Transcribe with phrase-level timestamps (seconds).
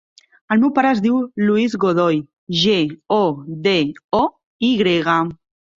[0.53, 1.19] El meu pare es diu
[1.49, 2.19] Luis Godoy:
[2.65, 2.81] ge,
[3.21, 3.23] o,
[3.69, 3.79] de,
[4.23, 4.27] o,
[4.73, 5.21] i grega.